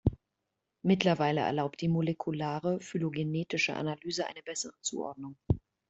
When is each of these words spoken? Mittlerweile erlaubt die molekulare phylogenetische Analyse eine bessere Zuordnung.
Mittlerweile 0.81 1.41
erlaubt 1.41 1.79
die 1.79 1.87
molekulare 1.87 2.79
phylogenetische 2.79 3.75
Analyse 3.75 4.25
eine 4.25 4.41
bessere 4.41 4.73
Zuordnung. 4.81 5.35